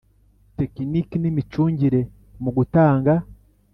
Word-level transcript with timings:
tekiniki 0.57 1.15
n 1.19 1.25
imicungire 1.31 2.01
mu 2.43 2.49
gutanga 2.57 3.13